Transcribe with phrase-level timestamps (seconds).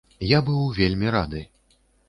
[0.29, 1.45] Я быў вельмі рады.